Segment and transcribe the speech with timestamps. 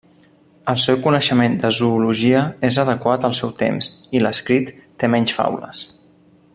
[0.71, 5.85] El seu coneixement de zoologia és adequat al seu temps, i l'escrit té menys faules.